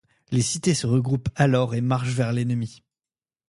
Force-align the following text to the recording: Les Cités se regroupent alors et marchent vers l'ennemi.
Les 0.31 0.41
Cités 0.41 0.73
se 0.73 0.87
regroupent 0.87 1.29
alors 1.35 1.75
et 1.75 1.81
marchent 1.81 2.13
vers 2.15 2.33
l'ennemi. 2.33 2.81